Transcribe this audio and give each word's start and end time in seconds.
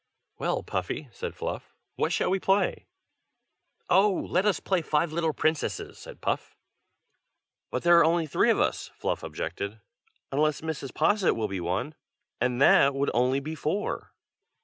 "Well, 0.39 0.63
Puffy," 0.63 1.09
said 1.11 1.35
Fluff, 1.35 1.75
"what 1.95 2.11
shall 2.11 2.31
we 2.31 2.39
play?" 2.39 2.87
"Oh! 3.87 4.11
let 4.11 4.47
us 4.47 4.59
play 4.59 4.81
'Five 4.81 5.11
Little 5.13 5.31
Princesses'!" 5.31 5.99
said 5.99 6.21
Puff. 6.21 6.57
"But 7.69 7.83
there 7.83 7.99
are 7.99 8.03
only 8.03 8.25
three 8.25 8.49
of 8.49 8.59
us!" 8.59 8.89
Fluff 8.95 9.21
objected. 9.21 9.79
"Unless 10.31 10.61
Mrs. 10.61 10.91
Posset 10.91 11.35
will 11.35 11.47
be 11.47 11.61
one, 11.61 11.93
and 12.39 12.59
that 12.59 12.95
would 12.95 13.11
only 13.13 13.39
be 13.39 13.53
four. 13.53 14.11